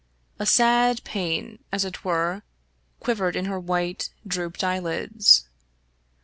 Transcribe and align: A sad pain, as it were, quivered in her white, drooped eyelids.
A 0.39 0.47
sad 0.47 1.03
pain, 1.03 1.59
as 1.71 1.85
it 1.85 2.03
were, 2.03 2.41
quivered 2.99 3.35
in 3.35 3.45
her 3.45 3.59
white, 3.59 4.09
drooped 4.25 4.63
eyelids. 4.63 5.45